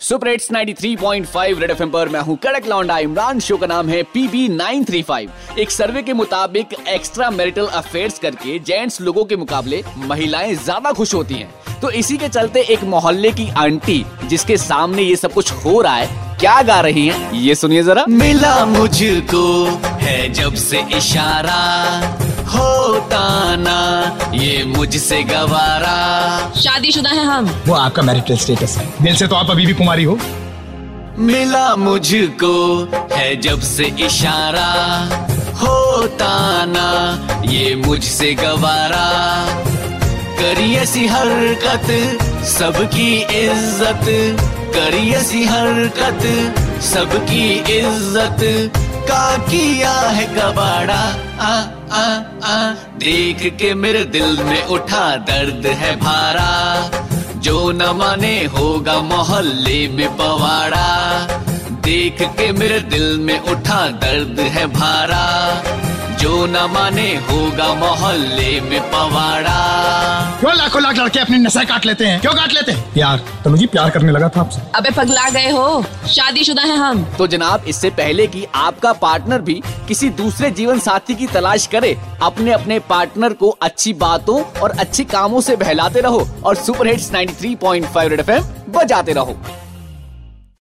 Super 0.00 0.28
hits 0.28 0.50
93.5 0.52 1.58
red 1.60 1.70
FM 1.70 1.90
पर 1.90 2.08
मैं 2.08 2.20
हूँ 2.20 2.36
कड़क 2.36 2.66
लौंडा, 2.66 2.98
इमरान 2.98 3.40
शो 3.40 3.56
का 3.56 3.66
नाम 3.66 3.88
है 3.88 4.02
पीबी 4.02 4.48
935 4.48 5.58
एक 5.58 5.70
सर्वे 5.70 6.02
के 6.02 6.12
मुताबिक 6.12 6.74
एक्स्ट्रा 6.88 7.30
मैरिटल 7.30 7.66
अफेयर्स 7.66 8.18
करके 8.18 8.58
जेंट्स 8.58 9.00
लोगों 9.00 9.24
के 9.24 9.36
मुकाबले 9.36 9.82
महिलाएँ 9.98 10.54
ज़्यादा 10.54 10.92
खुश 10.92 11.14
होती 11.14 11.34
हैं। 11.34 11.80
तो 11.80 11.90
इसी 11.90 12.16
के 12.16 12.28
चलते 12.28 12.60
एक 12.62 12.84
मोहल्ले 12.84 13.32
की 13.32 13.48
आंटी, 13.56 14.04
जिसके 14.24 14.56
सामने 14.56 15.02
ये 15.02 15.16
सब 15.16 15.32
कुछ 15.32 15.52
हो 15.64 15.80
रहा 15.80 15.94
है, 15.94 16.36
क्या 16.40 16.60
गा 16.62 16.80
रही 16.80 17.06
हैं? 17.08 17.32
ये 17.32 17.54
सुनिए 17.54 17.82
जरा। 17.82 18.04
मिला 18.08 18.64
मुझको 18.66 19.64
है 19.98 20.32
जब 20.32 20.54
से 20.54 20.84
इशारा 20.96 21.60
ना 22.00 22.67
ये 24.38 24.64
मुझसे 24.66 25.22
गवारा। 25.24 25.96
शादीशुदा 26.56 27.10
है 27.10 27.24
हम। 27.24 27.48
वो 27.66 27.74
आपका 27.74 28.02
मैरिटल 28.02 28.36
स्टेटस 28.36 28.76
है। 28.78 28.86
दिल 29.02 29.14
से 29.16 29.26
तो 29.26 29.36
आप 29.36 29.50
अभी 29.50 29.66
भी 29.66 29.72
कुमारी 29.74 30.04
हो। 30.04 30.18
मिला 31.20 31.74
मुझको 31.76 32.54
है 33.12 33.34
जब 33.40 33.60
से 33.60 33.86
इशारा। 34.06 34.68
होता 35.62 36.64
ना 36.66 37.42
ये 37.44 37.74
मुझसे 37.76 38.32
गवारा। 38.34 39.06
करी 40.40 40.74
ऐसी 40.76 41.06
हरकत 41.06 41.88
सबकी 42.48 43.12
इज़्ज़त। 43.40 44.06
करी 44.74 45.10
ऐसी 45.12 45.44
हरकत 45.44 46.22
सबकी 46.84 47.46
इज़्ज़त। 47.78 48.40
का 49.10 49.36
किया 49.36 49.92
है 49.92 50.24
कबाड़ा 50.24 51.16
आ 51.40 51.54
आ 51.92 52.20
आ। 52.44 52.70
देख 52.72 53.54
के 53.54 53.74
मेरे 53.74 54.04
दिल 54.04 54.42
में 54.42 54.66
उठा 54.66 55.16
दर्द 55.16 55.66
है 55.66 55.96
भारा। 55.96 56.90
जो 57.36 57.72
न 57.72 57.82
माने 57.82 58.44
होगा 58.44 59.00
मोहल्ले 59.00 59.88
में 59.88 60.16
पवाड़ा। 60.16 60.88
देख 61.70 62.22
के 62.22 62.52
मेरे 62.52 62.80
दिल 62.80 63.18
में 63.18 63.40
उठा 63.40 63.88
दर्द 63.88 64.40
है 64.40 64.66
भारा। 64.66 65.24
जो 66.18 66.46
न 66.46 66.56
माने 66.72 67.08
होगा 67.16 67.74
मोहल्ले 67.74 68.60
में 68.60 68.80
पवाड़ा। 68.90 69.58
क्यों 70.40 70.54
लाखों 70.56 70.82
लाख 70.82 70.96
लड़के 70.96 71.18
अपनी 71.18 71.38
नशा 71.38 71.64
काट 71.64 71.86
लेते 71.86 72.06
हैं? 72.06 72.20
क्यों 72.20 72.32
काट 72.32 72.52
लेते 72.52 72.72
हैं? 72.72 72.92
प्यार। 72.92 73.22
तो 73.44 73.50
मुझे 73.50 73.66
प्यार 73.66 73.90
करने 73.90 74.12
लगा 74.12 74.28
था 74.28 74.40
आपसे। 74.40 74.60
अबे 74.74 74.90
पगला 74.90 75.28
गए 75.30 75.50
हो। 75.50 75.84
शादीशुदा 76.08 76.62
है 76.62 76.76
हम। 76.76 77.04
तो 77.18 77.26
जनाब 77.26 77.64
इससे 77.68 77.90
पहले 77.90 78.26
कि 78.26 78.46
आपका 78.54 78.92
पार्टनर 78.92 79.40
भी 79.40 79.62
किसी 79.88 80.10
दूसरे 80.10 80.50
जीवन 80.50 80.78
साथी 80.78 81.14
की 81.14 81.26
तलाश 81.26 81.66
करे 81.66 81.96
अपने 82.22 82.52
अपने 82.52 82.78
पार्टनर 82.78 83.32
को 83.32 83.48
अच्छी 83.62 83.92
बातों 83.92 84.60
और 84.60 84.70
अच्छे 84.70 85.04
कामों 85.04 85.40
से 85.40 85.56
बहलाते 85.56 86.00
रहो 86.00 86.28
और 86.44 86.54
सुपर 86.56 86.86
हिट्स 86.86 87.12
93.5 87.12 88.08
रेड 88.08 88.20
एफएम 88.20 88.42
बजाते 88.72 89.12
रहो। 89.12 89.38